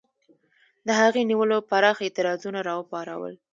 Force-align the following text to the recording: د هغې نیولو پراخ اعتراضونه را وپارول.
د 0.87 0.89
هغې 0.99 1.21
نیولو 1.29 1.57
پراخ 1.69 1.97
اعتراضونه 2.03 2.59
را 2.67 2.73
وپارول. 2.79 3.33